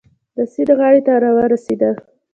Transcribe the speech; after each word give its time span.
د 0.35 0.37
سیند 0.53 0.69
غاړې 0.77 1.01
ته 1.05 1.13
را 1.23 1.31
ورسېدو. 1.35 1.91